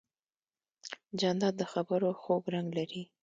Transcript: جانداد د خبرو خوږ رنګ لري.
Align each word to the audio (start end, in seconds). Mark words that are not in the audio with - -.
جانداد 1.19 1.53
د 1.57 1.63
خبرو 1.71 2.09
خوږ 2.21 2.43
رنګ 2.53 2.67
لري. 2.77 3.03